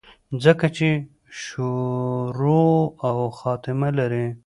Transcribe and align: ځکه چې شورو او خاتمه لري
ځکه 0.43 0.67
چې 0.77 0.87
شورو 1.43 2.65
او 3.07 3.17
خاتمه 3.39 3.89
لري 3.99 4.25